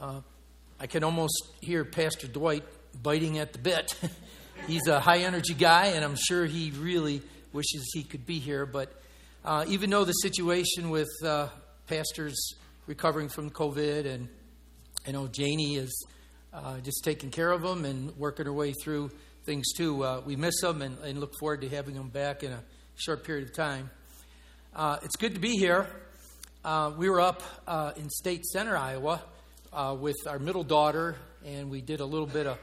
[0.00, 0.20] Uh,
[0.78, 2.62] I can almost hear Pastor Dwight
[3.02, 3.98] biting at the bit.
[4.68, 7.20] He's a high energy guy, and I'm sure he really
[7.52, 8.64] wishes he could be here.
[8.64, 8.92] But
[9.44, 11.48] uh, even though the situation with uh,
[11.88, 12.52] pastors
[12.86, 14.28] recovering from COVID, and
[15.04, 16.06] I know Janie is
[16.52, 19.10] uh, just taking care of them and working her way through
[19.46, 20.04] things too.
[20.04, 22.62] Uh, we miss them and, and, look forward to having them back in a
[22.94, 23.90] short period of time.
[24.76, 25.88] Uh, it's good to be here.
[26.96, 27.42] We were up
[27.96, 29.22] in State Center, Iowa,
[29.98, 32.58] with our middle daughter, and we did a little bit of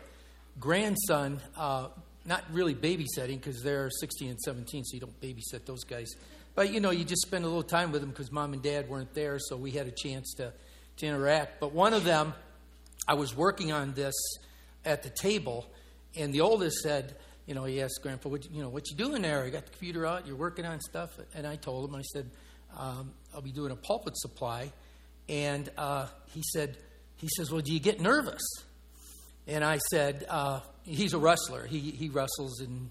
[0.59, 1.87] grandson, uh,
[2.25, 6.13] not really babysitting because they're 16 and 17, so you don't babysit those guys.
[6.55, 8.89] But you know, you just spend a little time with them because mom and dad
[8.89, 10.53] weren't there, so we had a chance to,
[10.97, 11.59] to interact.
[11.59, 12.33] But one of them,
[13.07, 14.15] I was working on this
[14.85, 15.65] at the table,
[16.15, 17.15] and the oldest said,
[17.45, 19.45] you know, he asked Grandpa, what, you know, what you doing there?
[19.45, 21.11] You got the computer out, you're working on stuff.
[21.35, 22.29] And I told him, I said,
[22.75, 24.71] um, I'll be doing a pulpit supply.
[25.29, 26.77] And uh, he said,
[27.17, 28.41] he says, well, do you get nervous?
[29.47, 31.65] And I said, uh, he's a wrestler.
[31.65, 32.89] He, he wrestles and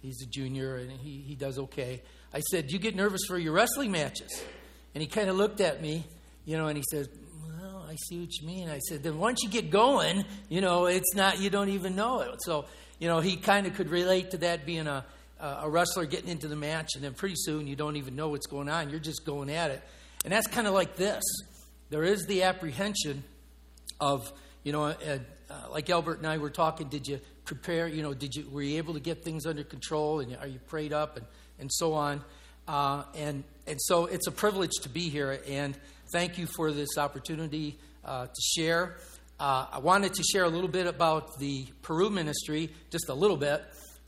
[0.00, 2.02] he's a junior and he, he does okay.
[2.32, 4.42] I said, do you get nervous for your wrestling matches?
[4.94, 6.04] And he kind of looked at me,
[6.44, 7.08] you know, and he says,
[7.48, 8.68] well, I see what you mean.
[8.68, 12.20] I said, then once you get going, you know, it's not, you don't even know
[12.20, 12.36] it.
[12.40, 12.66] So,
[12.98, 15.04] you know, he kind of could relate to that being a,
[15.40, 18.46] a wrestler getting into the match, and then pretty soon you don't even know what's
[18.46, 18.90] going on.
[18.90, 19.82] You're just going at it.
[20.24, 21.22] And that's kind of like this
[21.90, 23.22] there is the apprehension
[24.00, 28.02] of, you know, uh, uh, like Albert and I were talking, did you prepare, you
[28.02, 30.92] know, did you, were you able to get things under control and are you prayed
[30.92, 31.26] up and,
[31.60, 32.22] and so on?
[32.66, 35.78] Uh, and, and so it's a privilege to be here and
[36.12, 38.96] thank you for this opportunity uh, to share.
[39.38, 43.36] Uh, I wanted to share a little bit about the Peru ministry, just a little
[43.36, 43.62] bit.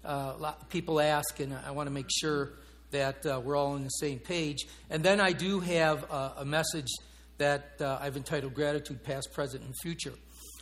[0.04, 2.52] Uh, people ask, and I want to make sure
[2.90, 4.66] that we're all on the same page.
[4.88, 6.88] And then I do have a message
[7.38, 10.12] that uh, I've entitled Gratitude Past, Present, and Future.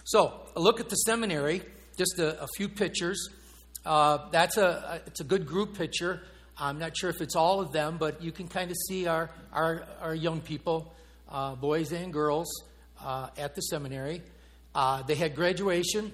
[0.05, 1.63] So, a look at the seminary,
[1.99, 3.29] just a, a few pictures.
[3.85, 6.23] Uh, that's a, it's a good group picture.
[6.59, 9.31] I'm not sure if it's all of them, but you can kind of see our,
[9.53, 10.95] our, our young people,
[11.31, 12.47] uh, boys and girls,
[13.03, 14.23] uh, at the seminary.
[14.75, 16.13] Uh, they had graduation.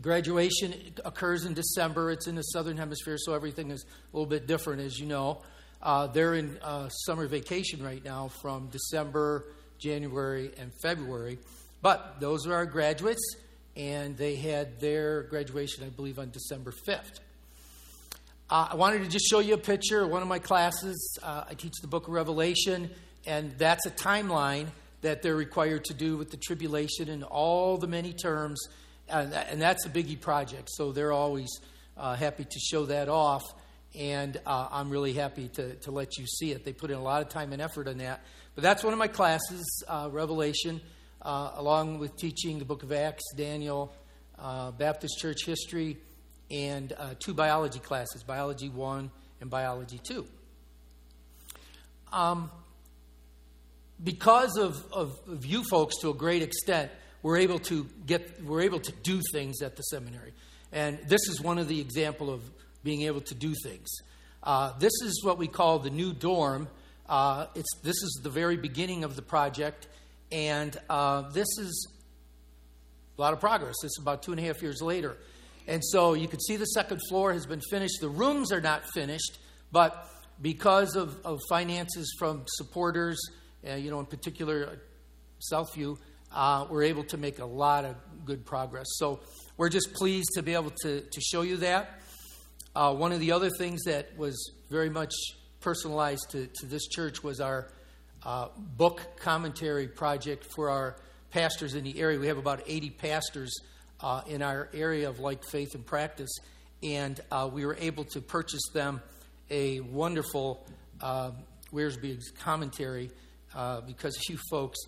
[0.00, 0.74] Graduation
[1.04, 2.10] occurs in December.
[2.10, 5.42] It's in the southern hemisphere, so everything is a little bit different, as you know.
[5.82, 9.46] Uh, they're in uh, summer vacation right now from December,
[9.78, 11.38] January, and February.
[11.80, 13.36] But those are our graduates,
[13.76, 17.18] and they had their graduation, I believe, on December 5th.
[18.48, 21.18] Uh, I wanted to just show you a picture of one of my classes.
[21.22, 22.90] Uh, I teach the book of Revelation,
[23.26, 24.68] and that's a timeline
[25.00, 28.60] that they're required to do with the tribulation and all the many terms.
[29.08, 31.48] And, and that's a biggie project, so they're always
[31.96, 33.42] uh, happy to show that off.
[33.98, 36.64] And uh, I'm really happy to, to let you see it.
[36.64, 38.24] They put in a lot of time and effort on that.
[38.54, 40.80] But that's one of my classes, uh, Revelation,
[41.20, 43.92] uh, along with teaching the book of Acts, Daniel,
[44.38, 45.98] uh, Baptist Church history,
[46.50, 49.10] and uh, two biology classes Biology 1
[49.40, 50.26] and Biology 2.
[52.12, 52.50] Um,
[54.02, 56.90] because of, of, of, you folks, to a great extent,
[57.22, 60.34] we're able to get we're able to do things at the seminary,
[60.72, 62.42] and this is one of the example of
[62.82, 63.88] being able to do things.
[64.42, 66.68] Uh, this is what we call the new dorm.
[67.08, 69.86] Uh, it's this is the very beginning of the project,
[70.30, 71.88] and uh, this is
[73.16, 73.74] a lot of progress.
[73.82, 75.16] This is about two and a half years later.
[75.68, 78.00] And so you can see the second floor has been finished.
[78.00, 79.38] The rooms are not finished,
[79.70, 80.08] but
[80.40, 83.20] because of, of finances from supporters,
[83.68, 85.98] uh, you know, in particular uh, Southview,
[86.34, 88.86] uh, we're able to make a lot of good progress.
[88.96, 89.20] So
[89.56, 92.00] we're just pleased to be able to, to show you that.
[92.74, 95.12] Uh, one of the other things that was very much
[95.60, 97.68] personalized to, to this church was our
[98.24, 100.96] uh, book commentary project for our
[101.30, 102.18] pastors in the area.
[102.18, 103.54] We have about 80 pastors
[104.00, 106.34] uh, in our area of like faith and practice,
[106.82, 109.02] and uh, we were able to purchase them
[109.50, 110.66] a wonderful
[111.02, 111.32] uh,
[111.74, 113.10] Wiersbe's commentary
[113.86, 114.78] because of you folks,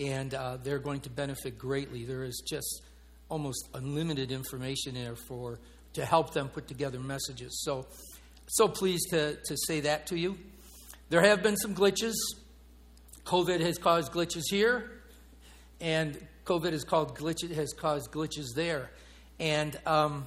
[0.00, 2.04] and uh, they're going to benefit greatly.
[2.04, 2.82] There is just
[3.28, 5.58] almost unlimited information there for
[5.94, 7.62] to help them put together messages.
[7.64, 7.86] So,
[8.46, 10.38] so pleased to, to say that to you.
[11.10, 12.14] There have been some glitches.
[13.24, 14.90] COVID has caused glitches here,
[15.80, 18.90] and COVID has, called glitches, has caused glitches there.
[19.38, 20.26] And um,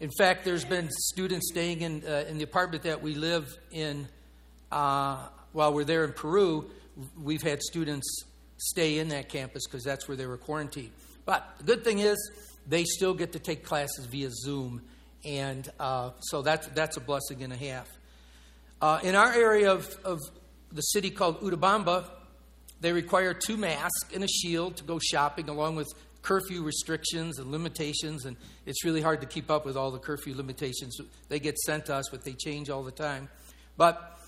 [0.00, 4.08] in fact, there's been students staying in, uh, in the apartment that we live in
[4.70, 6.70] uh, while we're there in Peru.
[7.20, 8.24] We've had students
[8.58, 10.90] stay in that campus because that's where they were quarantined.
[11.24, 12.16] But the good thing is,
[12.68, 14.82] they still get to take classes via Zoom.
[15.24, 17.88] And uh, so that's, that's a blessing and a half.
[18.80, 20.20] Uh, in our area of, of
[20.70, 22.04] the city called Utcubamba,
[22.80, 25.88] They require two masks and a shield to go shopping, along with
[26.22, 28.24] curfew restrictions and limitations.
[28.24, 28.36] And
[28.66, 30.98] it's really hard to keep up with all the curfew limitations.
[31.28, 33.28] They get sent to us, but they change all the time.
[33.76, 34.18] But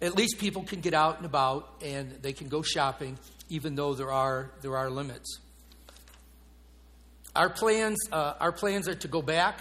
[0.00, 3.18] at least people can get out and about and they can go shopping,
[3.48, 5.40] even though there are, there are limits.
[7.38, 9.60] Our plans, uh, our plans are to go back,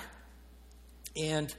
[1.16, 1.56] and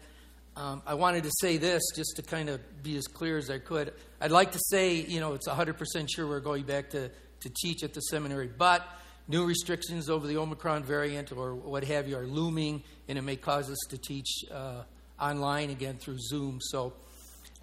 [0.56, 3.60] um, I wanted to say this just to kind of be as clear as I
[3.60, 3.92] could.
[4.20, 7.08] I'd like to say, you know, it's 100% sure we're going back to,
[7.42, 8.84] to teach at the seminary, but
[9.28, 13.36] new restrictions over the Omicron variant or what have you are looming, and it may
[13.36, 14.82] cause us to teach uh,
[15.20, 16.58] online again through Zoom.
[16.60, 16.94] So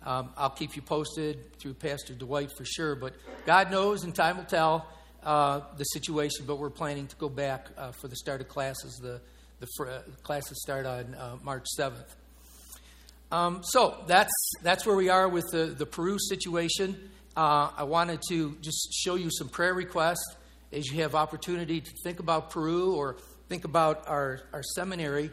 [0.06, 3.16] um, I'll keep you posted through Pastor Dwight for sure, but
[3.46, 4.88] God knows, and time will tell
[5.26, 9.00] uh, the situation, but we're planning to go back uh, for the start of classes.
[9.02, 9.20] The,
[9.60, 12.06] the fr- uh, classes start on uh, March 7th.
[13.32, 17.10] Um, so that's, that's where we are with the, the Peru situation.
[17.36, 20.36] Uh, I wanted to just show you some prayer requests
[20.72, 23.18] as you have opportunity to think about Peru or
[23.50, 25.32] think about our, our seminary.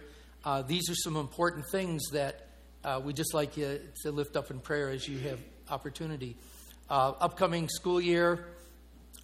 [0.67, 2.49] These are some important things that
[3.05, 6.37] we just like you to lift up in prayer as you have opportunity.
[6.89, 8.47] upcoming school year,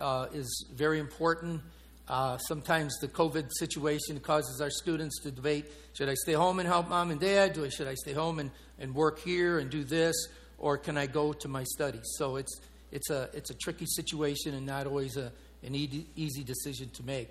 [0.01, 1.61] uh, is very important.
[2.09, 5.67] Uh, sometimes the COVID situation causes our students to debate
[5.99, 7.55] should I stay home and help mom and dad?
[7.55, 10.15] Do I, should I stay home and, and work here and do this?
[10.57, 12.05] Or can I go to my studies?
[12.17, 12.61] So it's,
[12.93, 15.33] it's, a, it's a tricky situation and not always a,
[15.65, 17.29] an easy, easy decision to make.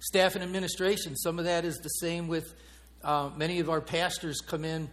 [0.00, 2.52] Staff and administration, some of that is the same with
[3.02, 4.90] uh, many of our pastors come in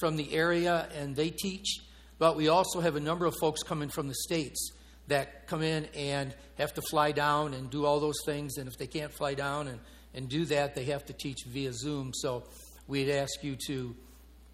[0.00, 1.78] from the area and they teach,
[2.18, 4.72] but we also have a number of folks coming from the States
[5.10, 8.56] that come in and have to fly down and do all those things.
[8.56, 9.78] And if they can't fly down and,
[10.14, 12.12] and do that, they have to teach via Zoom.
[12.14, 12.44] So
[12.88, 13.94] we'd ask you to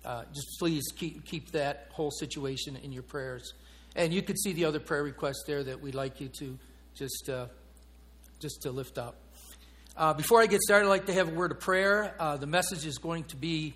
[0.05, 3.55] uh, just please keep, keep that whole situation in your prayers.
[3.95, 6.59] And you could see the other prayer requests there that we'd like you to
[6.95, 7.47] just, uh,
[8.41, 9.17] just to lift up.
[9.97, 12.15] Uh, before I get started, I'd like to have a word of prayer.
[12.21, 13.73] Uh, the message is going to be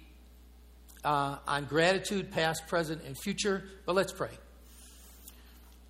[1.03, 3.65] uh, on gratitude, past, present, and future.
[3.87, 4.31] But let's pray.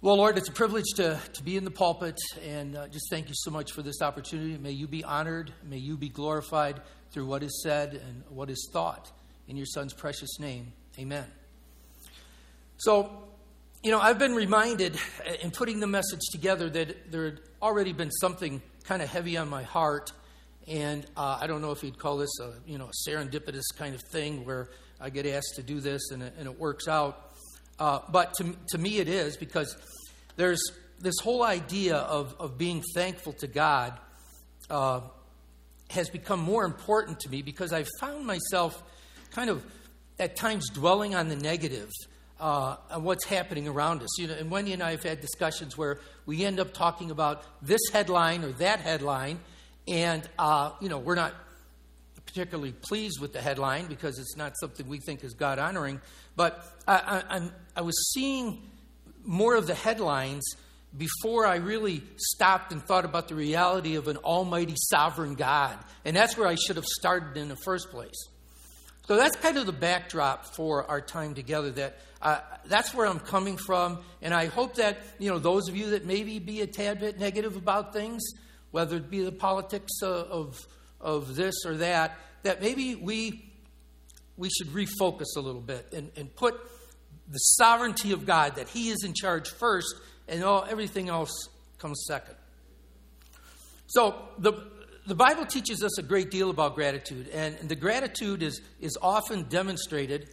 [0.02, 3.28] Well, Lord, it's a privilege to, to be in the pulpit, and uh, just thank
[3.28, 4.56] you so much for this opportunity.
[4.56, 5.52] May you be honored.
[5.62, 6.80] May you be glorified
[7.10, 9.12] through what is said and what is thought.
[9.46, 11.26] In your Son's precious name, amen.
[12.78, 13.10] So,
[13.82, 17.92] you know, I've been reminded uh, in putting the message together that there had already
[17.92, 20.12] been something kind of heavy on my heart.
[20.66, 23.94] And uh, I don't know if you'd call this a, you know, a serendipitous kind
[23.94, 27.29] of thing where I get asked to do this and it, and it works out.
[27.80, 29.74] Uh, but to, to me, it is because
[30.36, 30.62] there's
[31.00, 33.98] this whole idea of, of being thankful to God
[34.68, 35.00] uh,
[35.88, 38.82] has become more important to me because I've found myself
[39.30, 39.64] kind of
[40.18, 41.88] at times dwelling on the negative.
[42.38, 44.18] Uh, on what's happening around us.
[44.18, 47.44] You know, and Wendy and I have had discussions where we end up talking about
[47.60, 49.40] this headline or that headline,
[49.86, 51.34] and uh, you know we're not
[52.30, 56.00] particularly pleased with the headline because it's not something we think is God honoring.
[56.36, 58.62] But I, I, I was seeing
[59.24, 60.44] more of the headlines
[60.96, 65.76] before I really stopped and thought about the reality of an almighty sovereign God.
[66.04, 68.28] And that's where I should have started in the first place.
[69.06, 71.70] So that's kind of the backdrop for our time together.
[71.72, 75.76] That uh, that's where I'm coming from, and I hope that you know those of
[75.76, 78.22] you that maybe be a tad bit negative about things,
[78.70, 80.66] whether it be the politics of, of
[81.00, 83.44] of this or that, that maybe we,
[84.36, 86.60] we should refocus a little bit and, and put
[87.28, 89.94] the sovereignty of God, that He is in charge first,
[90.28, 92.34] and all, everything else comes second.
[93.86, 94.52] So the,
[95.06, 99.44] the Bible teaches us a great deal about gratitude, and the gratitude is, is often
[99.44, 100.28] demonstrated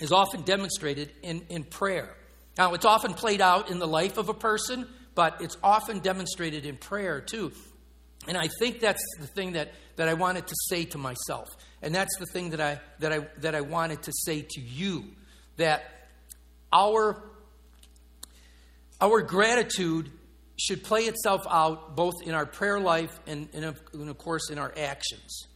[0.00, 2.14] is often demonstrated in, in prayer.
[2.56, 6.64] Now, it's often played out in the life of a person, but it's often demonstrated
[6.64, 7.52] in prayer too.
[8.28, 11.48] And I think that's the thing that, that I wanted to say to myself.
[11.82, 15.04] And that's the thing that I, that, I, that I wanted to say to you
[15.56, 15.82] that
[16.72, 17.22] our,
[19.00, 20.10] our gratitude
[20.58, 24.50] should play itself out both in our prayer life and, and, of, and of course,
[24.50, 25.46] in our actions.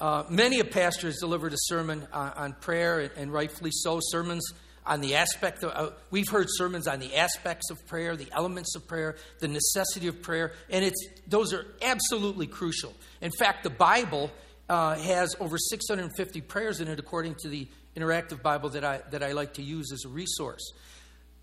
[0.00, 4.00] Uh, many a pastor has delivered a sermon on, on prayer, and, and rightfully so.
[4.02, 4.42] Sermons
[4.84, 8.74] on the aspect of, uh, we've heard sermons on the aspects of prayer, the elements
[8.74, 12.92] of prayer, the necessity of prayer, and it's, those are absolutely crucial.
[13.20, 14.30] In fact, the Bible
[14.68, 19.22] uh, has over 650 prayers in it, according to the interactive Bible that I, that
[19.22, 20.72] I like to use as a resource.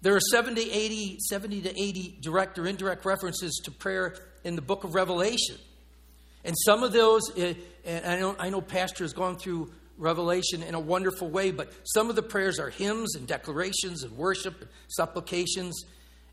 [0.02, 4.56] There are 70 to 80, 70 to 80 direct or indirect references to prayer in
[4.56, 5.58] the book of Revelation.
[6.44, 7.54] And some of those, eh,
[7.86, 11.72] and I know, I know Pastor has gone through revelation in a wonderful way, but
[11.84, 15.84] some of the prayers are hymns and declarations and worship and supplications.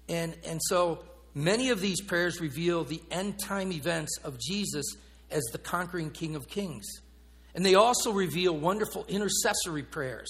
[0.08, 1.04] And, and so
[1.34, 4.86] many of these prayers reveal the end time events of Jesus
[5.30, 6.86] as the conquering King of Kings.
[7.54, 10.28] And they also reveal wonderful intercessory prayers,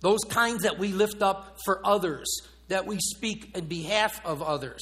[0.00, 2.28] those kinds that we lift up for others,
[2.68, 4.80] that we speak in behalf of others.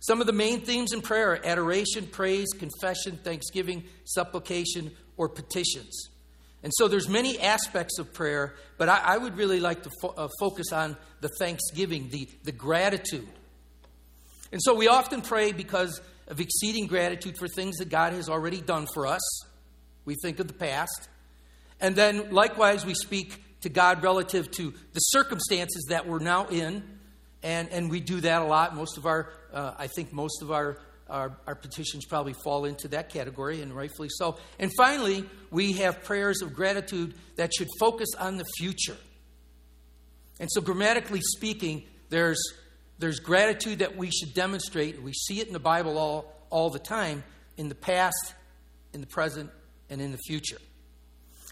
[0.00, 4.90] Some of the main themes in prayer are adoration, praise, confession, thanksgiving, supplication,
[5.20, 6.08] or petitions.
[6.62, 10.14] And so there's many aspects of prayer, but I, I would really like to fo-
[10.16, 13.28] uh, focus on the thanksgiving, the, the gratitude.
[14.50, 18.62] And so we often pray because of exceeding gratitude for things that God has already
[18.62, 19.20] done for us.
[20.06, 21.10] We think of the past.
[21.82, 26.82] And then likewise, we speak to God relative to the circumstances that we're now in.
[27.42, 28.74] And, and we do that a lot.
[28.74, 30.78] Most of our, uh, I think most of our,
[31.10, 34.38] our, our petitions probably fall into that category, and rightfully so.
[34.58, 38.96] And finally, we have prayers of gratitude that should focus on the future.
[40.38, 42.40] And so, grammatically speaking, there's,
[42.98, 45.02] there's gratitude that we should demonstrate.
[45.02, 47.24] We see it in the Bible all, all the time
[47.56, 48.34] in the past,
[48.94, 49.50] in the present,
[49.90, 50.58] and in the future.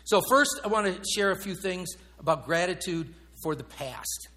[0.05, 1.88] So, first, I want to share a few things
[2.19, 4.29] about gratitude for the past.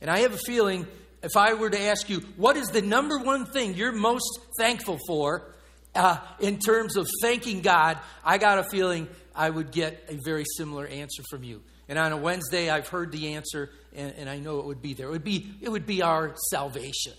[0.00, 0.86] And I have a feeling
[1.24, 4.98] if I were to ask you, what is the number one thing you're most thankful
[5.06, 5.54] for
[5.94, 10.44] uh, in terms of thanking God, I got a feeling I would get a very
[10.56, 11.62] similar answer from you.
[11.88, 14.94] And on a Wednesday, I've heard the answer, and, and I know it would be
[14.94, 15.08] there.
[15.08, 17.12] It would be, it would be our salvation.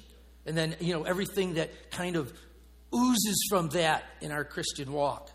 [0.46, 2.34] And then, you know, everything that kind of
[2.94, 5.32] oozes from that in our Christian walk.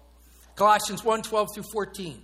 [0.56, 2.20] Colossians 1 12 through 14.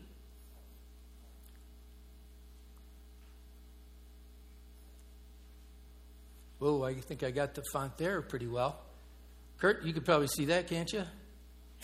[6.66, 8.80] Oh, I think I got the font there pretty well.
[9.58, 11.04] Kurt, you could probably see that, can't you?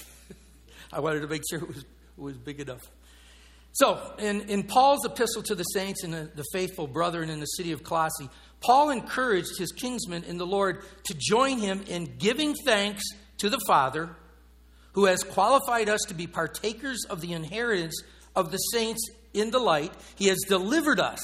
[0.92, 1.86] I wanted to make sure it was, it
[2.16, 2.80] was big enough.
[3.74, 7.46] So, in, in Paul's epistle to the saints and the, the faithful brethren in the
[7.46, 8.28] city of Colossae,
[8.60, 13.04] Paul encouraged his kinsmen in the Lord to join him in giving thanks
[13.38, 14.10] to the Father
[14.94, 18.02] who has qualified us to be partakers of the inheritance
[18.34, 19.00] of the saints
[19.32, 19.92] in the light.
[20.16, 21.22] He has delivered us.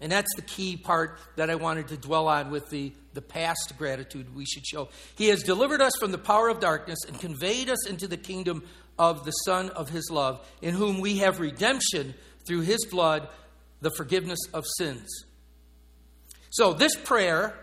[0.00, 3.74] And that's the key part that I wanted to dwell on with the, the past
[3.78, 4.88] gratitude we should show.
[5.16, 8.64] He has delivered us from the power of darkness and conveyed us into the kingdom
[8.98, 12.14] of the Son of His love, in whom we have redemption
[12.46, 13.28] through His blood,
[13.80, 15.08] the forgiveness of sins.
[16.50, 17.54] So, this prayer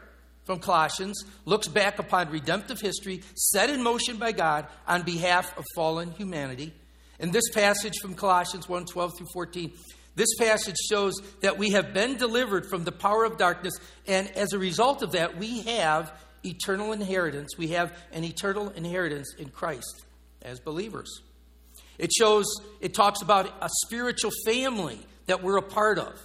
[0.43, 5.65] from Colossians looks back upon redemptive history set in motion by God on behalf of
[5.75, 6.73] fallen humanity.
[7.19, 9.71] And this passage from Colossians 1 12 through 14
[10.15, 13.73] this passage shows that we have been delivered from the power of darkness,
[14.07, 16.11] and as a result of that, we have
[16.43, 17.57] eternal inheritance.
[17.57, 20.05] We have an eternal inheritance in Christ
[20.41, 21.21] as believers.
[21.97, 22.45] It shows,
[22.79, 26.19] it talks about a spiritual family that we're a part of.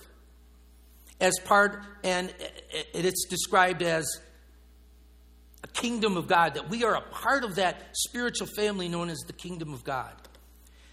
[1.20, 2.34] As part, and
[2.92, 4.06] it's described as
[5.62, 9.18] a kingdom of God, that we are a part of that spiritual family known as
[9.26, 10.12] the kingdom of God.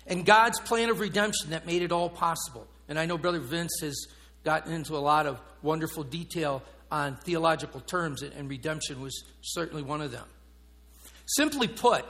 [0.06, 2.68] And God's plan of redemption that made it all possible.
[2.88, 4.08] And I know Brother Vince has
[4.44, 6.62] gotten into a lot of wonderful detail
[6.92, 10.26] on theological terms, and redemption was certainly one of them.
[11.26, 12.06] Simply put,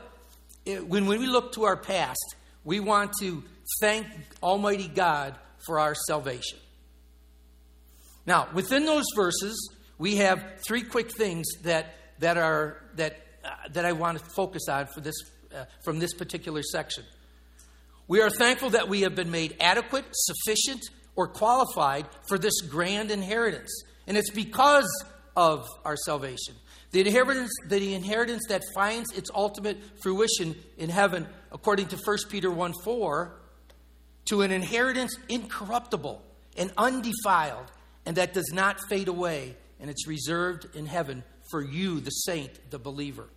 [0.66, 3.44] when we look to our past, we want to
[3.80, 4.08] thank
[4.42, 6.58] Almighty God for our salvation.
[8.26, 9.56] Now, within those verses,
[9.98, 14.64] we have three quick things that, that, are, that, uh, that I want to focus
[14.70, 15.16] on for this,
[15.56, 17.04] uh, from this particular section.
[18.08, 20.82] We are thankful that we have been made adequate, sufficient,
[21.16, 23.72] or qualified for this grand inheritance.
[24.08, 24.88] And it's because
[25.36, 26.56] of our salvation.
[26.92, 32.52] The inheritance, the inheritance that finds its ultimate fruition in heaven, according to 1 Peter
[32.52, 33.36] 1 4,
[34.26, 36.22] to an inheritance incorruptible
[36.56, 37.72] and undefiled,
[38.06, 42.70] and that does not fade away, and it's reserved in heaven for you, the saint,
[42.70, 43.28] the believer.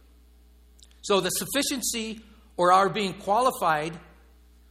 [1.02, 2.20] So the sufficiency
[2.56, 3.98] or our being qualified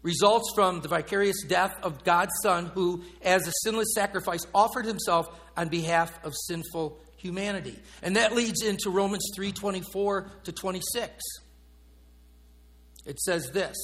[0.06, 5.26] results from the vicarious death of God's Son, who, as a sinless sacrifice, offered himself
[5.58, 7.80] on behalf of sinful humanity.
[8.04, 11.12] And that leads into Romans 3 24 to 26.
[13.08, 13.76] It says this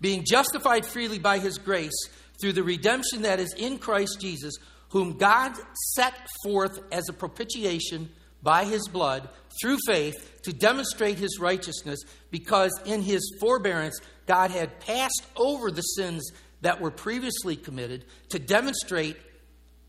[0.00, 2.08] Being justified freely by his grace
[2.40, 4.54] through the redemption that is in Christ Jesus,
[4.88, 5.52] whom God
[5.94, 8.10] set forth as a propitiation
[8.42, 9.28] by his blood
[9.60, 12.00] through faith to demonstrate his righteousness,
[12.32, 16.30] because in his forbearance God had passed over the sins
[16.60, 19.16] that were previously committed to demonstrate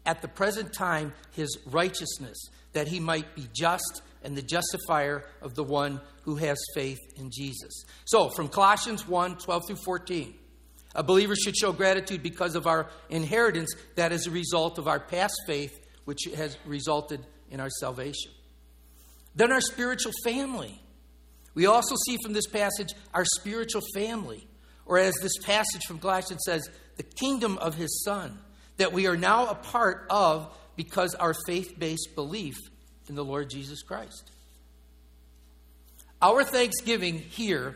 [0.06, 5.56] at the present time his righteousness, that he might be just and the justifier of
[5.56, 7.86] the one who has faith in Jesus.
[8.06, 10.34] So, from Colossians 1 12 through 14,
[10.96, 15.00] a believer should show gratitude because of our inheritance that is a result of our
[15.00, 18.32] past faith, which has resulted in our salvation.
[19.36, 20.82] Then our spiritual family.
[21.60, 24.48] We also see from this passage our spiritual family,
[24.86, 28.40] or as this passage from Galatians says, the kingdom of his son,
[28.78, 32.56] that we are now a part of because our faith based belief
[33.10, 34.32] in the Lord Jesus Christ.
[36.22, 37.76] Our thanksgiving here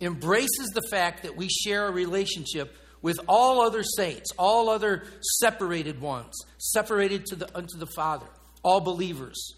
[0.00, 5.02] embraces the fact that we share a relationship with all other saints, all other
[5.40, 8.28] separated ones, separated to the, unto the Father,
[8.62, 9.56] all believers.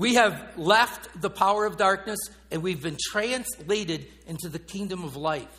[0.00, 2.18] We have left the power of darkness
[2.50, 5.50] and we've been translated into the kingdom of light,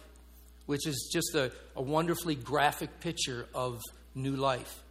[0.65, 3.79] which is just a, a wonderfully graphic picture of
[4.15, 4.81] new life.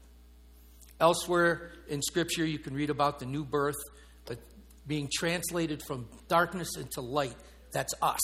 [1.01, 3.75] Elsewhere in Scripture, you can read about the new birth,
[4.25, 4.39] but
[4.87, 7.35] being translated from darkness into light.
[7.73, 8.21] That's us.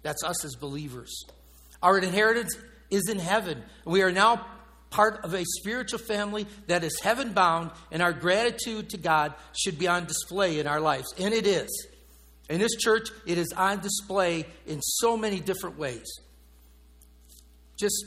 [0.00, 1.26] That's us as believers.
[1.82, 2.56] Our inheritance
[2.90, 3.64] is in heaven.
[3.84, 4.46] We are now
[4.90, 9.78] part of a spiritual family that is heaven bound, and our gratitude to God should
[9.78, 11.12] be on display in our lives.
[11.18, 11.68] And it is.
[12.48, 16.06] In this church, it is on display in so many different ways.
[17.76, 18.04] Just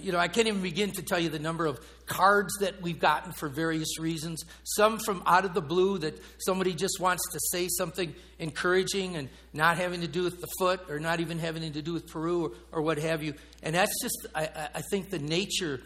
[0.00, 2.98] you know, I can't even begin to tell you the number of cards that we've
[2.98, 4.44] gotten for various reasons.
[4.64, 9.28] Some from out of the blue that somebody just wants to say something encouraging and
[9.52, 12.44] not having to do with the foot or not even having to do with Peru
[12.44, 13.34] or, or what have you.
[13.62, 15.80] And that's just, I, I think, the nature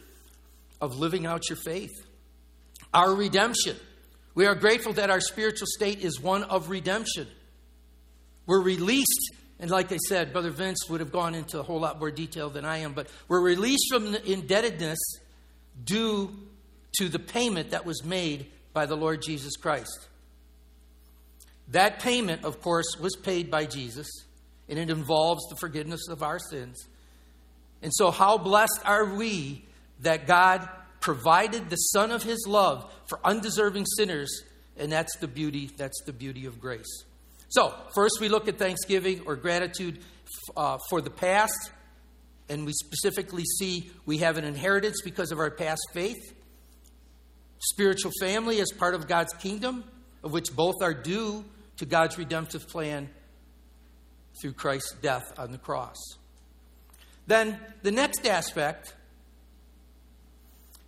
[0.80, 1.92] of living out your faith.
[2.92, 3.76] Our redemption.
[4.34, 7.28] We are grateful that our spiritual state is one of redemption.
[8.46, 11.98] We're released and like I said, Brother Vince would have gone into a whole lot
[11.98, 14.98] more detail than I am, but we're released from the indebtedness
[15.84, 16.34] due
[16.98, 20.08] to the payment that was made by the Lord Jesus Christ.
[21.68, 24.08] That payment, of course, was paid by Jesus,
[24.66, 26.88] and it involves the forgiveness of our sins.
[27.82, 29.66] And so, how blessed are we
[30.00, 30.68] that God
[31.00, 34.42] provided the Son of His love for undeserving sinners,
[34.76, 37.04] and that's the beauty, that's the beauty of grace.
[37.48, 40.00] So, first we look at thanksgiving or gratitude
[40.56, 41.72] uh, for the past,
[42.48, 46.34] and we specifically see we have an inheritance because of our past faith.
[47.58, 49.84] Spiritual family as part of God's kingdom,
[50.22, 51.44] of which both are due
[51.78, 53.10] to God's redemptive plan
[54.40, 55.96] through Christ's death on the cross.
[57.26, 58.94] Then the next aspect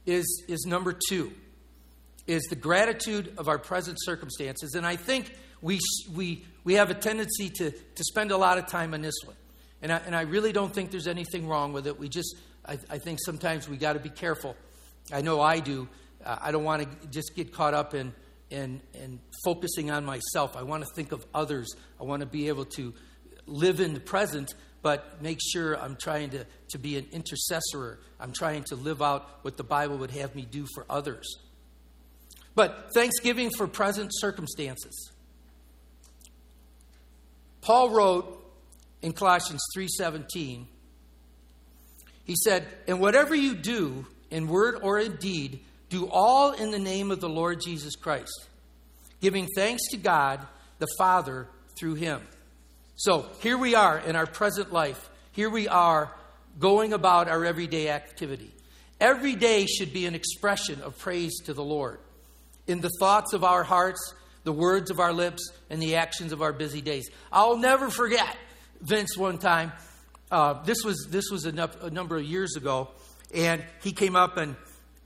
[0.07, 1.33] is, is number two,
[2.27, 4.75] is the gratitude of our present circumstances.
[4.75, 5.79] And I think we,
[6.15, 9.37] we, we have a tendency to, to spend a lot of time on this one.
[9.81, 11.99] And I, and I really don't think there's anything wrong with it.
[11.99, 12.37] We just,
[12.67, 14.57] I, I think sometimes we got to be careful.
[15.13, 15.89] I know I do.
[16.25, 18.13] Uh, I don't want to just get caught up in,
[18.51, 20.57] in, in focusing on myself.
[20.57, 21.75] I want to think of others.
[22.01, 22.95] I want to be able to
[23.47, 28.01] live in the present, but make sure I'm trying to, to be an intercessor.
[28.19, 31.39] I'm trying to live out what the Bible would have me do for others.
[32.55, 35.13] But thanksgiving for present circumstances.
[37.63, 38.39] Paul wrote
[39.01, 40.67] in Colossians 3:17
[42.25, 46.79] he said, "And whatever you do in word or in deed, do all in the
[46.79, 48.47] name of the Lord Jesus Christ,
[49.21, 50.47] giving thanks to God
[50.79, 52.27] the Father through him."
[52.95, 55.11] So, here we are in our present life.
[55.33, 56.13] Here we are
[56.59, 58.53] going about our everyday activity.
[59.01, 62.01] Every day should be an expression of praise to the Lord.
[62.67, 66.43] In the thoughts of our hearts, the words of our lips, and the actions of
[66.43, 67.09] our busy days.
[67.33, 68.37] I'll never forget
[68.81, 69.73] Vince one time.
[70.31, 72.91] Uh, this was this was a, a, number of years ago,
[73.35, 74.55] and he came up, and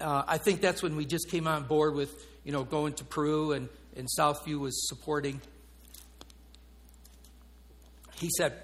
[0.01, 3.05] uh, I think that's when we just came on board with you know going to
[3.05, 5.41] Peru, and and Southview was supporting.
[8.19, 8.55] He said,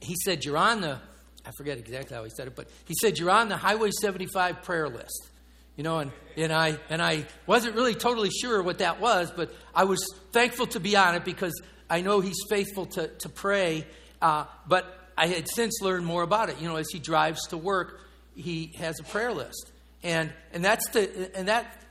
[0.00, 0.98] he said you're on the.
[1.46, 4.62] I forget exactly how he said it, but he said you're on the Highway 75
[4.62, 5.28] prayer list.
[5.76, 9.52] You know, and, and I and I wasn't really totally sure what that was, but
[9.74, 13.86] I was thankful to be on it because I know he's faithful to, to pray.
[14.22, 14.86] Uh, but
[15.18, 16.60] I had since learned more about it.
[16.60, 18.00] You know, as he drives to work,
[18.34, 19.72] he has a prayer list.
[20.02, 21.82] And and that's the and that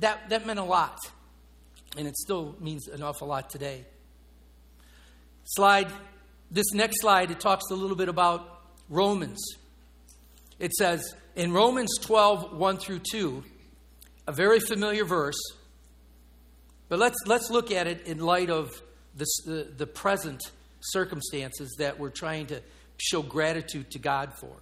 [0.00, 0.98] that that meant a lot.
[1.96, 3.84] And it still means an awful lot today.
[5.44, 5.90] Slide
[6.52, 8.60] this next slide, it talks a little bit about
[8.90, 9.42] Romans.
[10.58, 13.42] It says, in Romans 12, 1 through 2,
[14.28, 15.40] a very familiar verse,
[16.90, 18.70] but let's, let's look at it in light of
[19.16, 20.42] this, the, the present
[20.80, 22.60] circumstances that we're trying to
[22.98, 24.54] show gratitude to God for.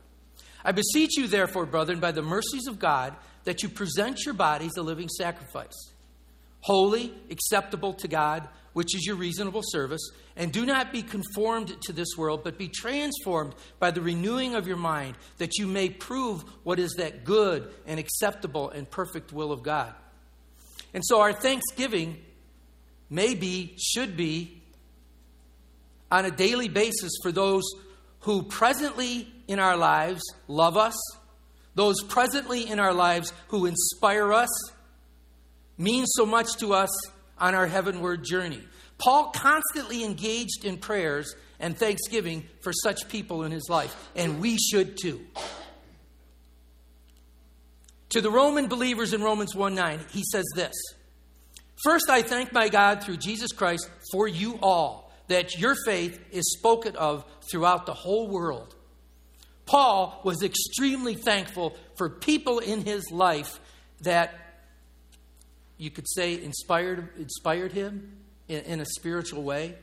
[0.64, 4.72] I beseech you, therefore, brethren, by the mercies of God, that you present your bodies
[4.78, 5.74] a living sacrifice,
[6.60, 10.10] holy, acceptable to God, which is your reasonable service.
[10.36, 14.66] And do not be conformed to this world, but be transformed by the renewing of
[14.66, 19.52] your mind, that you may prove what is that good and acceptable and perfect will
[19.52, 19.94] of God.
[20.94, 22.18] And so our thanksgiving
[23.08, 24.62] may be, should be,
[26.10, 27.62] on a daily basis for those
[28.20, 30.96] who presently in our lives love us,
[31.74, 34.48] those presently in our lives who inspire us,
[35.78, 36.90] mean so much to us
[37.40, 38.62] on our heavenward journey.
[38.98, 44.58] Paul constantly engaged in prayers and thanksgiving for such people in his life, and we
[44.58, 45.20] should too.
[48.10, 50.74] To the Roman believers in Romans 1 9, he says this
[51.82, 56.52] First, I thank my God through Jesus Christ for you all, that your faith is
[56.52, 58.74] spoken of throughout the whole world.
[59.64, 63.60] Paul was extremely thankful for people in his life
[64.00, 64.49] that
[65.80, 68.12] you could say inspired, inspired him
[68.48, 69.76] in, in a spiritual way.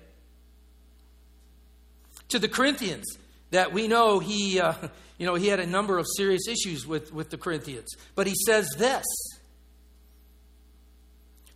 [2.30, 3.18] To the Corinthians,
[3.50, 4.74] that we know he, uh,
[5.18, 7.88] you know, he had a number of serious issues with, with the Corinthians.
[8.14, 9.06] But he says this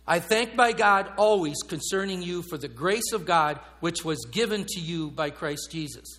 [0.06, 4.64] I thank my God always concerning you for the grace of God which was given
[4.66, 6.18] to you by Christ Jesus.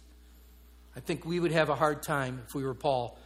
[0.95, 3.17] I think we would have a hard time if we were Paul,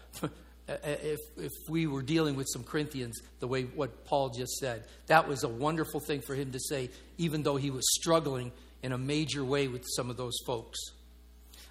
[0.67, 4.83] if, if we were dealing with some Corinthians the way what Paul just said.
[5.07, 8.51] That was a wonderful thing for him to say, even though he was struggling
[8.83, 10.77] in a major way with some of those folks.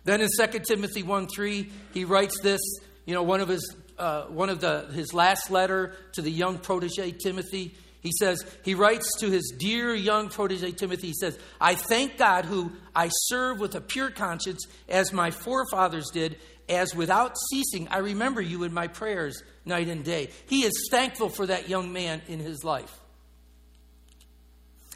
[0.04, 2.60] Then in 2 Timothy 1 3, he writes this,
[3.04, 6.58] you know, one of his, uh, one of the, his last letter to the young
[6.58, 7.74] protege Timothy.
[8.00, 12.44] He says, he writes to his dear young protege Timothy, he says, I thank God
[12.44, 16.36] who I serve with a pure conscience as my forefathers did,
[16.68, 20.30] as without ceasing I remember you in my prayers night and day.
[20.48, 23.00] He is thankful for that young man in his life.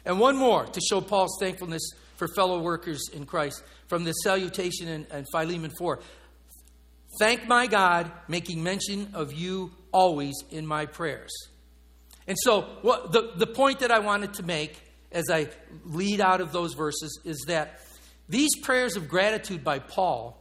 [0.05, 4.87] And one more to show Paul's thankfulness for fellow workers in Christ from the salutation
[4.87, 5.99] in, in Philemon 4.
[7.19, 11.31] Thank my God, making mention of you always in my prayers.
[12.27, 14.79] And so, what, the, the point that I wanted to make
[15.11, 15.49] as I
[15.83, 17.81] lead out of those verses is that
[18.29, 20.40] these prayers of gratitude by Paul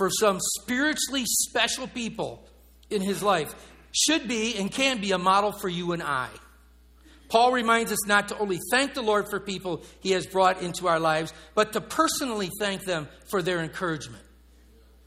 [0.00, 2.42] for some spiritually special people
[2.88, 3.54] in his life
[3.92, 6.30] should be and can be a model for you and I.
[7.28, 10.88] Paul reminds us not to only thank the Lord for people he has brought into
[10.88, 14.24] our lives, but to personally thank them for their encouragement.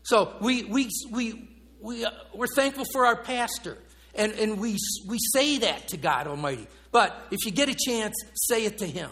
[0.04, 1.50] So we, we, we,
[1.82, 3.80] we, uh, we're thankful for our pastor.
[4.14, 4.78] And, and we,
[5.08, 6.68] we say that to God Almighty.
[6.92, 9.10] But if you get a chance, say it to Him.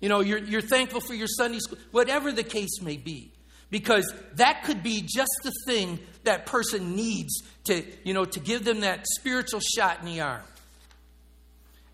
[0.00, 3.35] You know, you're, you're thankful for your Sunday school, whatever the case may be.
[3.70, 8.64] Because that could be just the thing that person needs to, you know, to give
[8.64, 10.42] them that spiritual shot in the arm.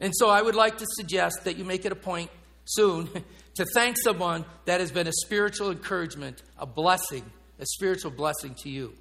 [0.00, 2.30] And so I would like to suggest that you make it a point
[2.64, 3.08] soon
[3.54, 7.24] to thank someone that has been a spiritual encouragement, a blessing,
[7.58, 8.94] a spiritual blessing to you.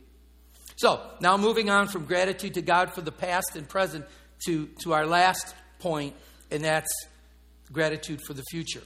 [0.77, 4.05] So, now moving on from gratitude to God for the past and present
[4.45, 6.15] to, to our last point,
[6.49, 6.91] and that's
[7.71, 8.81] gratitude for the future,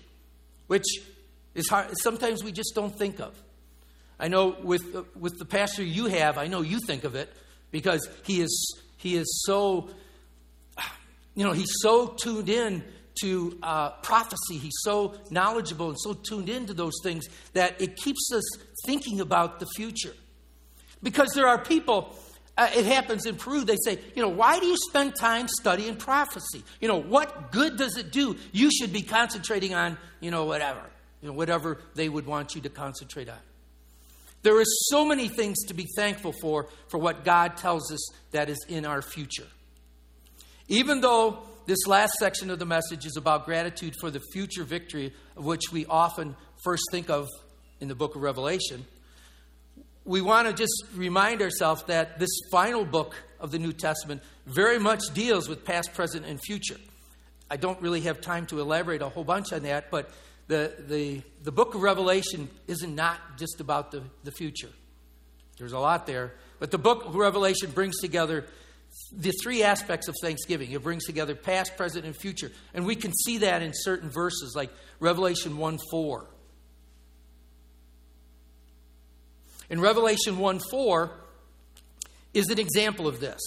[0.68, 0.86] which
[1.54, 3.34] is hard, sometimes we just don't think of.
[4.20, 7.32] I know with, with the pastor you have, I know you think of it
[7.72, 9.90] because he is, he is so,
[11.36, 12.84] you know, he's so tuned in
[13.22, 14.58] to uh, prophecy.
[14.58, 18.44] He's so knowledgeable and so tuned into those things that it keeps us
[18.86, 20.14] thinking about the future.
[21.04, 22.18] Because there are people,
[22.58, 25.96] uh, it happens in Peru, they say, you know, why do you spend time studying
[25.96, 26.64] prophecy?
[26.80, 28.38] You know, what good does it do?
[28.52, 30.82] You should be concentrating on, you know, whatever,
[31.22, 33.38] you know, whatever they would want you to concentrate on.
[34.46, 38.48] There are so many things to be thankful for, for what God tells us that
[38.48, 39.48] is in our future.
[40.68, 45.16] Even though this last section of the message is about gratitude for the future victory,
[45.36, 47.28] of which we often first think of
[47.82, 48.86] in the book of Revelation,
[50.04, 54.78] we want to just remind ourselves that this final book of the New Testament very
[54.78, 56.78] much deals with past, present, and future.
[57.50, 60.12] I don't really have time to elaborate a whole bunch on that, but
[60.48, 64.70] the, the, the book of Revelation isn't not just about the, the future.
[65.58, 66.34] There's a lot there.
[66.60, 68.46] But the book of Revelation brings together
[69.12, 70.72] the three aspects of Thanksgiving.
[70.72, 72.52] It brings together past, present, and future.
[72.74, 76.28] And we can see that in certain verses, like Revelation 1 4.
[79.70, 81.12] In Revelation 1 4
[82.34, 83.42] is an example of this.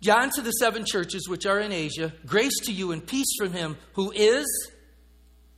[0.00, 3.52] John to the seven churches which are in Asia, grace to you and peace from
[3.52, 4.46] him who is,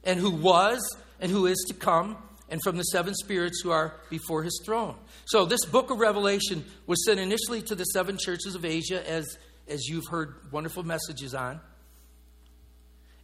[0.05, 0.81] and who was,
[1.21, 2.17] and who is to come,
[2.49, 4.97] and from the seven spirits who are before his throne.
[5.27, 9.39] So, this book of Revelation was sent initially to the seven churches of Asia, as,
[9.69, 11.61] as you've heard wonderful messages on.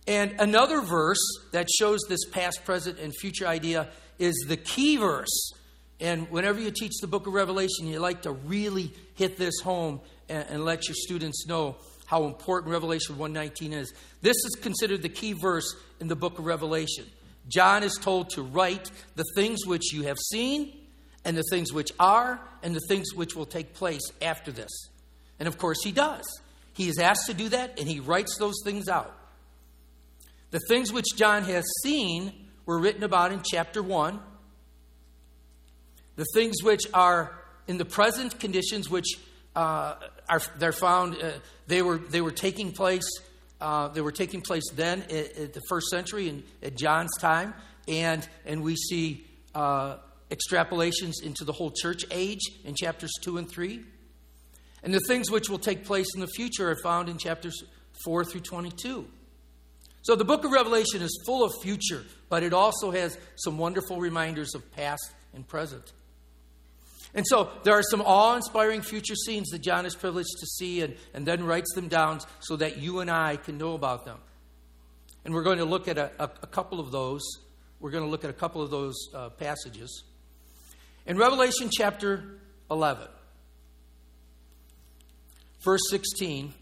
[0.07, 1.19] And another verse
[1.53, 5.53] that shows this past, present, and future idea is the key verse
[6.01, 10.01] and whenever you teach the book of Revelation, you like to really hit this home
[10.29, 13.93] and, and let your students know how important Revelation 119 is.
[14.23, 17.05] This is considered the key verse in the book of Revelation.
[17.49, 20.73] John is told to write the things which you have seen,
[21.25, 24.71] and the things which are, and the things which will take place after this.
[25.39, 26.25] And of course, he does.
[26.73, 29.13] He is asked to do that, and he writes those things out.
[30.53, 32.33] The things which John has seen
[32.65, 34.21] were written about in chapter 1.
[36.15, 39.19] The things which are in the present conditions, which
[39.57, 39.95] uh,
[40.29, 41.33] are they're found, uh,
[41.67, 43.09] they were they were taking place.
[43.59, 47.55] Uh, they were taking place then at, at the first century in, at John's time,
[47.89, 49.97] and and we see uh,
[50.31, 53.83] extrapolations into the whole church age in chapters two and three.
[54.83, 57.65] And the things which will take place in the future are found in chapters
[58.05, 59.09] 4 through 22.
[60.03, 63.99] So the book of Revelation is full of future, but it also has some wonderful
[63.99, 65.93] reminders of past and present.
[67.17, 70.83] And so there are some awe inspiring future scenes that John is privileged to see
[70.83, 74.19] and, and then writes them down so that you and I can know about them.
[75.25, 77.23] And we're going to look at a, a, a couple of those.
[77.81, 80.05] We're going to look at a couple of those uh, passages.
[81.07, 82.39] In Revelation chapter
[82.71, 83.09] 11,
[85.65, 86.53] verse 16,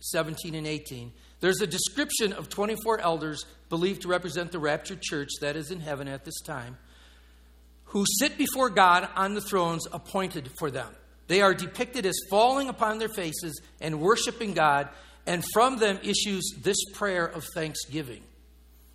[0.00, 5.28] 17, and 18, there's a description of 24 elders believed to represent the raptured church
[5.42, 6.78] that is in heaven at this time,
[7.90, 10.88] who sit before God on the thrones appointed for them.
[11.26, 14.88] They are depicted as falling upon their faces and worshiping God,
[15.26, 18.22] and from them issues this prayer of thanksgiving.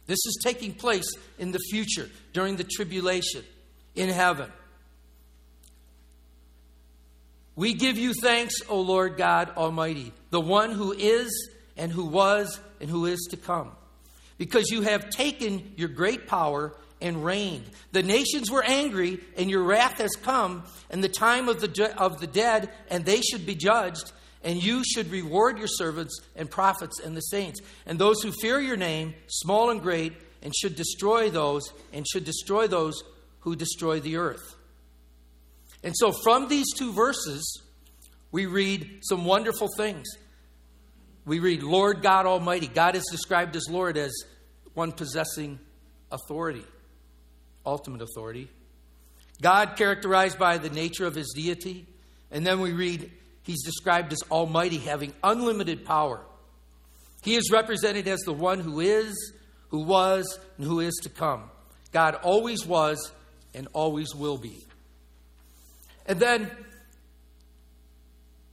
[0.08, 3.44] This is taking place in the future, during the tribulation,
[3.96, 4.52] in heaven.
[7.56, 12.60] We give you thanks, O Lord God Almighty, the one who is and who was
[12.82, 13.72] and who is to come,
[14.38, 17.70] because you have taken your great power and reigned.
[17.92, 22.20] The nations were angry, and your wrath has come, and the time of the, of
[22.20, 24.12] the dead, and they should be judged,
[24.44, 28.60] and you should reward your servants and prophets and the saints, and those who fear
[28.60, 33.04] your name, small and great, and should destroy those, and should destroy those
[33.40, 34.56] who destroy the earth.
[35.84, 37.62] And so, from these two verses,
[38.32, 40.06] we read some wonderful things.
[41.26, 42.68] We read, Lord God Almighty.
[42.68, 44.12] God is described as Lord as
[44.74, 45.60] one possessing
[46.12, 46.66] authority,
[47.66, 48.50] ultimate authority.
[49.42, 51.86] God characterized by the nature of his deity.
[52.32, 53.12] And then we read,
[53.44, 56.22] he's described as Almighty, having unlimited power.
[57.24, 59.34] He is represented as the one who is,
[59.70, 61.50] who was, and who is to come.
[61.92, 63.12] God always was
[63.54, 64.66] and always will be.
[66.06, 66.52] And then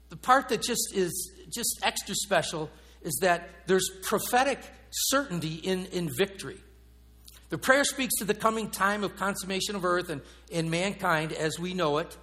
[0.09, 2.71] the part that just is just extra special
[3.03, 6.61] is that there's prophetic certainty in, in victory.
[7.53, 11.59] The prayer speaks to the coming time of consummation of earth and in mankind as
[11.59, 12.17] we know it.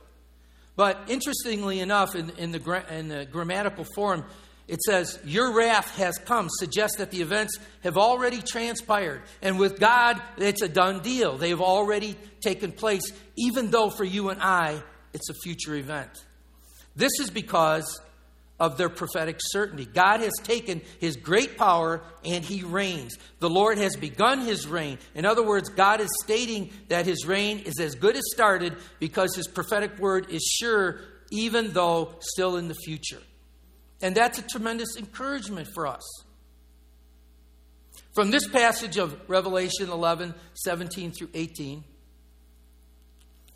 [0.75, 4.25] But interestingly enough, in, in, the, in the grammatical form,
[4.67, 9.21] it says, Your wrath has come, suggests that the events have already transpired.
[9.43, 11.37] And with God, it's a done deal.
[11.37, 13.03] They've already taken place,
[13.37, 14.81] even though for you and I,
[15.13, 16.09] it's a future event.
[16.95, 18.01] This is because
[18.59, 19.85] of their prophetic certainty.
[19.85, 23.17] God has taken his great power and he reigns.
[23.39, 24.97] The Lord has begun his reign.
[25.15, 29.35] In other words, God is stating that his reign is as good as started because
[29.35, 30.99] his prophetic word is sure,
[31.31, 33.21] even though still in the future.
[34.01, 36.03] And that's a tremendous encouragement for us.
[38.13, 41.83] From this passage of Revelation 11, 17 through 18,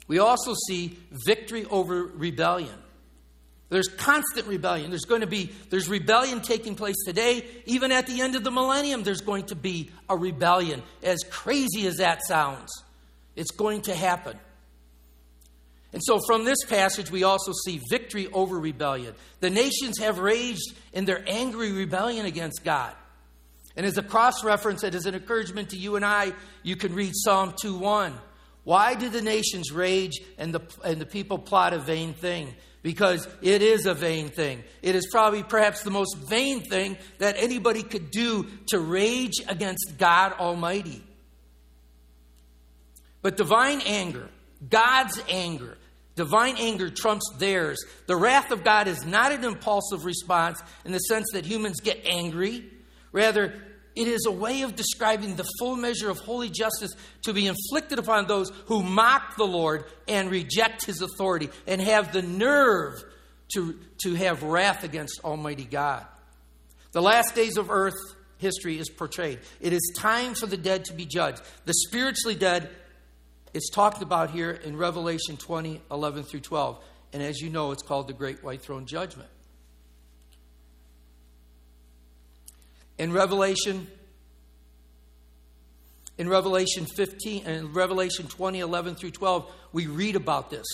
[0.07, 2.83] we also see victory over rebellion.
[3.69, 4.91] There's constant rebellion.
[4.91, 7.45] There's going to be there's rebellion taking place today.
[7.65, 10.84] Even at the end of the millennium, there's going to be a rebellion.
[11.02, 12.69] As crazy as that sounds,
[13.36, 14.38] it's going to happen.
[15.93, 19.13] And so, from this passage, we also see victory over rebellion.
[19.41, 22.95] The nations have raged in their angry rebellion against God.
[23.76, 26.93] And as a cross reference and as an encouragement to you and I, you can
[26.93, 28.13] read Psalm 2 1.
[28.63, 32.54] Why do the nations rage and the, and the people plot a vain thing?
[32.84, 34.63] Because it is a vain thing.
[34.82, 39.98] It is probably perhaps the most vain thing that anybody could do to rage against
[39.98, 41.02] God Almighty.
[43.22, 44.30] But divine anger,
[44.69, 45.78] God's anger,
[46.15, 47.84] divine anger trumps theirs.
[48.06, 52.02] The wrath of God is not an impulsive response in the sense that humans get
[52.06, 52.69] angry.
[53.13, 53.54] Rather,
[53.95, 57.99] it is a way of describing the full measure of holy justice to be inflicted
[57.99, 63.03] upon those who mock the Lord and reject his authority and have the nerve
[63.53, 66.06] to, to have wrath against Almighty God.
[66.91, 67.93] The last days of earth
[68.38, 69.39] history is portrayed.
[69.62, 71.41] It is time for the dead to be judged.
[71.65, 72.69] The spiritually dead
[73.53, 76.84] is talked about here in Revelation 20, 11 through 12.
[77.13, 79.29] And as you know, it's called the Great White Throne Judgment.
[82.97, 83.88] In Revelation,
[86.17, 90.65] in Revelation 15 and Revelation 20, 11 through 12, we read about this.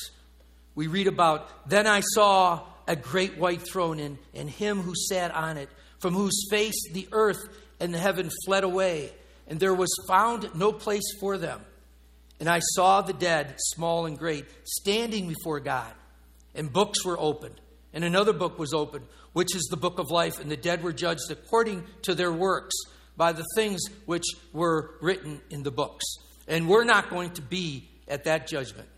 [0.76, 5.34] We read about, then I saw a great white throne and, and him who sat
[5.34, 9.12] on it, from whose face the earth and the heaven fled away,
[9.48, 11.62] and there was found no place for them.
[12.40, 15.92] And I saw the dead, small and great, standing before God,
[16.56, 17.60] and books were opened.
[17.94, 19.06] And another book was opened,
[19.40, 22.76] which is the book of life, and the dead were judged according to their works
[23.16, 26.04] by the things which were written in the books.
[26.46, 28.90] And we're not going to be at that judgment.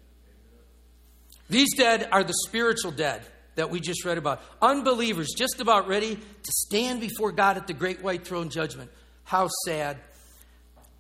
[1.48, 3.22] These dead are the spiritual dead
[3.54, 4.42] that we just read about.
[4.64, 8.90] Unbelievers just about ready to stand before God at the great white throne judgment.
[9.24, 9.98] How sad.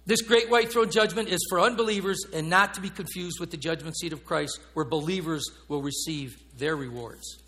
[0.06, 3.58] This great white throne judgment is for unbelievers and not to be confused with the
[3.58, 7.41] judgment seat of Christ, where believers will receive their rewards.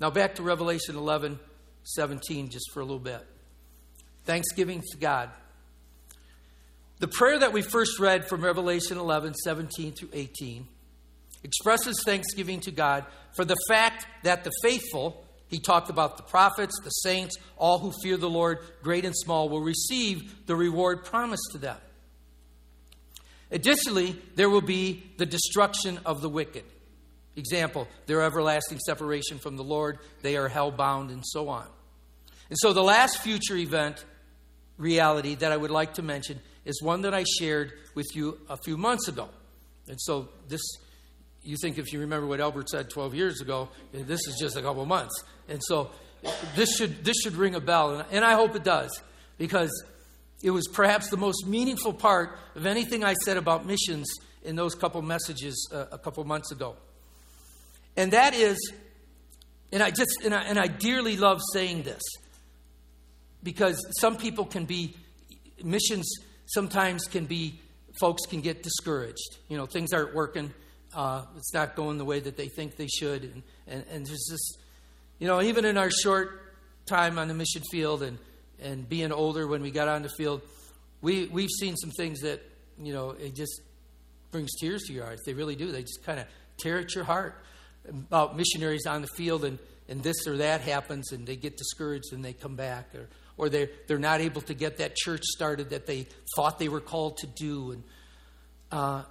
[0.00, 1.38] Now back to Revelation 11
[1.84, 3.24] 17, just for a little bit.
[4.24, 5.30] Thanksgiving to God.
[6.98, 10.66] The prayer that we first read from Revelation 11, 17 through 18
[11.42, 13.04] expresses thanksgiving to God
[13.36, 17.92] for the fact that the faithful, he talked about the prophets, the saints, all who
[18.02, 21.76] fear the Lord, great and small, will receive the reward promised to them.
[23.50, 26.64] Additionally, there will be the destruction of the wicked.
[27.36, 31.66] Example, their everlasting separation from the Lord, they are hell bound, and so on.
[32.48, 34.04] And so the last future event
[34.76, 38.56] reality that I would like to mention is one that I shared with you a
[38.56, 39.28] few months ago.
[39.88, 40.60] And so this
[41.42, 44.62] you think if you remember what Albert said 12 years ago, this is just a
[44.62, 45.14] couple months.
[45.48, 45.90] And so
[46.56, 49.02] this should this should ring a bell and, I hope it does
[49.36, 49.70] because
[50.42, 54.10] it was perhaps the most meaningful part of anything I said about missions
[54.42, 56.76] in those couple messages uh, a couple months ago.
[57.96, 58.58] And that is
[59.74, 62.00] and I just and I, and I dearly love saying this
[63.42, 64.94] because some people can be,
[65.64, 66.08] missions
[66.46, 67.60] sometimes can be,
[68.00, 69.38] folks can get discouraged.
[69.48, 70.54] You know, things aren't working,
[70.94, 73.24] uh, it's not going the way that they think they should.
[73.24, 74.52] And, and, and there's this,
[75.18, 76.54] you know, even in our short
[76.86, 78.18] time on the mission field and,
[78.62, 80.40] and being older when we got on the field,
[81.02, 82.40] we, we've seen some things that,
[82.80, 83.60] you know, it just
[84.30, 85.18] brings tears to your eyes.
[85.26, 85.72] They really do.
[85.72, 86.26] They just kind of
[86.58, 87.44] tear at your heart
[87.88, 92.12] about missionaries on the field and, and this or that happens and they get discouraged
[92.12, 95.70] and they come back or, or they're, they're not able to get that church started
[95.70, 97.82] that they thought they were called to do, and,
[98.70, 99.02] uh,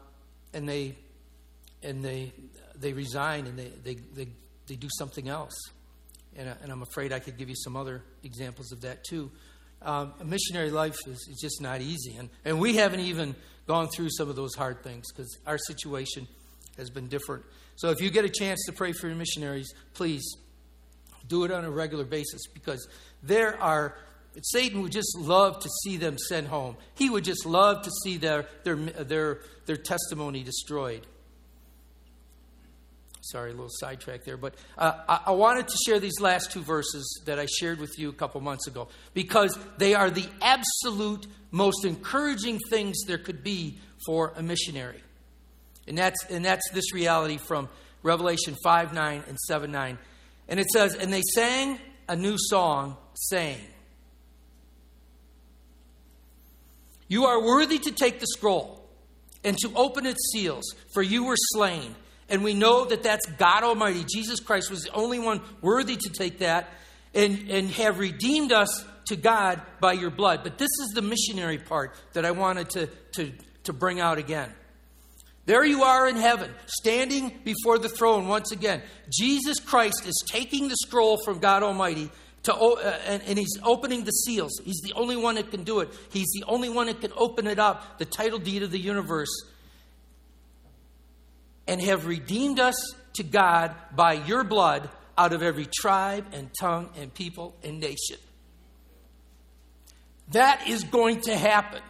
[0.54, 0.96] and, they,
[1.82, 2.32] and they,
[2.76, 4.28] they resign and they, they, they,
[4.68, 5.54] they do something else.
[6.36, 9.30] And, uh, and I'm afraid I could give you some other examples of that too.
[9.82, 12.16] Um, a missionary life is, is just not easy.
[12.16, 13.36] And, and we haven't even
[13.68, 16.28] gone through some of those hard things because our situation
[16.78, 17.44] has been different.
[17.76, 20.24] So if you get a chance to pray for your missionaries, please
[21.28, 22.88] do it on a regular basis because
[23.22, 23.96] there are
[24.42, 26.76] Satan would just love to see them sent home.
[26.96, 31.06] He would just love to see their, their, their, their testimony destroyed.
[33.22, 36.62] Sorry, a little sidetrack there, but uh, I, I wanted to share these last two
[36.62, 41.28] verses that I shared with you a couple months ago because they are the absolute
[41.52, 45.02] most encouraging things there could be for a missionary.
[45.88, 47.70] And that's, and that's this reality from
[48.04, 49.98] Revelation 5 9 and 7 9.
[50.48, 53.62] And it says, And they sang a new song, saying,
[57.08, 58.84] You are worthy to take the scroll
[59.44, 61.96] and to open its seals, for you were slain.
[62.30, 64.06] And we know that that's God Almighty.
[64.12, 66.70] Jesus Christ was the only one worthy to take that
[67.14, 70.40] and, and have redeemed us to God by your blood.
[70.44, 73.32] But this is the missionary part that I wanted to, to,
[73.66, 74.52] to bring out again.
[75.46, 78.82] There you are in heaven, standing before the throne once again.
[79.12, 82.10] Jesus Christ is taking the scroll from God Almighty
[82.44, 84.52] to, uh, and, and he's opening the seals.
[84.64, 85.90] He's the only one that can do it.
[86.12, 89.30] He's the only one that can open it up, the title deed of the universe,
[91.68, 92.76] and have redeemed us
[93.16, 98.18] to God by your blood out of every tribe and tongue and people and nation.
[100.32, 101.82] That is going to happen.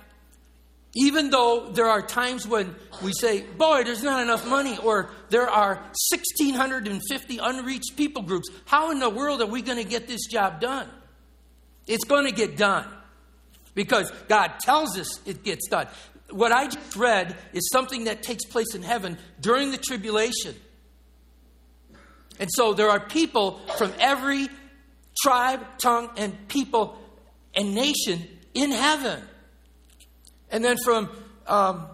[0.95, 5.49] Even though there are times when we say, boy, there's not enough money, or there
[5.49, 5.75] are
[6.11, 10.61] 1,650 unreached people groups, how in the world are we going to get this job
[10.61, 10.87] done?
[11.87, 12.85] It's going to get done
[13.73, 15.87] because God tells us it gets done.
[16.29, 20.55] What I just read is something that takes place in heaven during the tribulation.
[22.39, 24.47] And so there are people from every
[25.21, 26.97] tribe, tongue, and people
[27.55, 29.21] and nation in heaven.
[30.53, 31.09] And then from
[31.47, 31.87] um,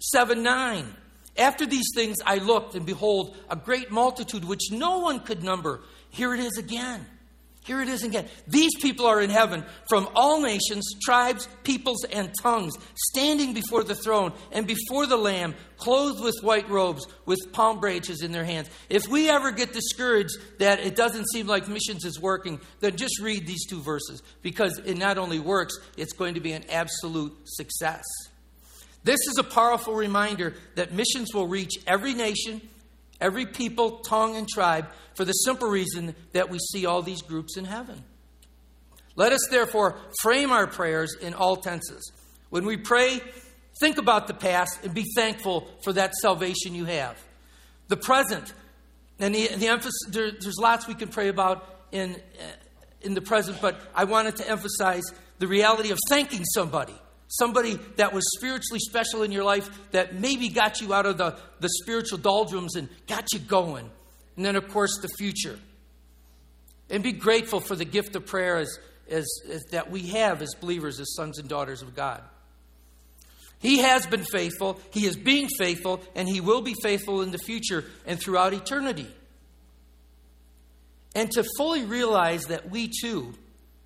[0.00, 0.94] 7 9.
[1.38, 5.80] After these things I looked, and behold, a great multitude which no one could number.
[6.10, 7.06] Here it is again.
[7.66, 8.26] Here it is again.
[8.46, 13.96] These people are in heaven from all nations, tribes, peoples, and tongues, standing before the
[13.96, 18.70] throne and before the Lamb, clothed with white robes, with palm branches in their hands.
[18.88, 23.20] If we ever get discouraged that it doesn't seem like missions is working, then just
[23.20, 27.36] read these two verses because it not only works, it's going to be an absolute
[27.46, 28.04] success.
[29.02, 32.60] This is a powerful reminder that missions will reach every nation,
[33.20, 37.56] every people, tongue, and tribe for the simple reason that we see all these groups
[37.56, 38.04] in heaven.
[39.16, 42.12] Let us therefore frame our prayers in all tenses.
[42.50, 43.20] When we pray,
[43.80, 47.18] think about the past and be thankful for that salvation you have.
[47.88, 48.52] The present,
[49.18, 52.16] and the, the emphasis, there, there's lots we can pray about in,
[53.00, 55.04] in the present, but I wanted to emphasize
[55.38, 56.94] the reality of thanking somebody.
[57.28, 61.36] Somebody that was spiritually special in your life that maybe got you out of the,
[61.60, 63.90] the spiritual doldrums and got you going.
[64.36, 65.58] And then, of course, the future.
[66.88, 68.78] And be grateful for the gift of prayer as,
[69.10, 72.22] as, as, that we have as believers, as sons and daughters of God.
[73.58, 77.38] He has been faithful, He is being faithful, and He will be faithful in the
[77.38, 79.08] future and throughout eternity.
[81.14, 83.34] And to fully realize that we too,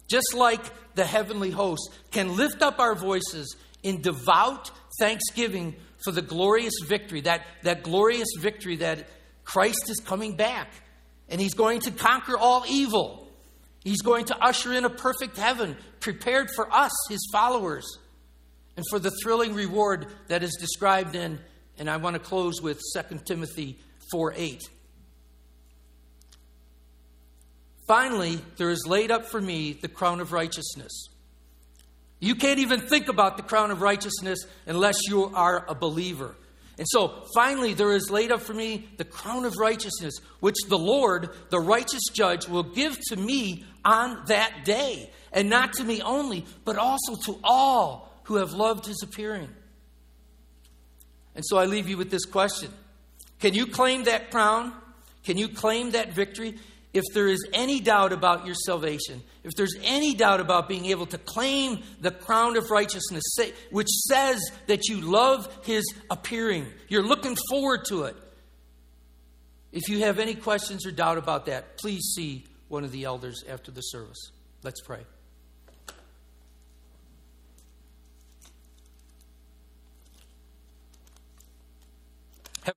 [0.09, 0.61] just like
[1.01, 5.75] the heavenly host, can lift up our voices in devout thanksgiving
[6.05, 9.09] for the glorious victory, that, that glorious victory that
[9.43, 10.69] Christ is coming back
[11.31, 13.27] and he's going to conquer all evil.
[13.83, 17.87] He's going to usher in a perfect heaven prepared for us, his followers,
[18.77, 21.39] and for the thrilling reward that is described in,
[21.79, 23.79] and I want to close with 2 Timothy
[24.13, 24.61] 4 8.
[27.91, 31.09] Finally, there is laid up for me the crown of righteousness.
[32.21, 36.37] You can't even think about the crown of righteousness unless you are a believer.
[36.79, 40.79] And so, finally, there is laid up for me the crown of righteousness, which the
[40.79, 45.11] Lord, the righteous judge, will give to me on that day.
[45.33, 49.49] And not to me only, but also to all who have loved his appearing.
[51.35, 52.71] And so I leave you with this question
[53.41, 54.75] Can you claim that crown?
[55.25, 56.55] Can you claim that victory?
[56.93, 61.07] If there is any doubt about your salvation, if there's any doubt about being able
[61.07, 63.23] to claim the crown of righteousness,
[63.71, 68.17] which says that you love his appearing, you're looking forward to it.
[69.73, 73.45] If you have any questions or doubt about that, please see one of the elders
[73.49, 74.33] after the service.
[74.63, 75.01] Let's pray.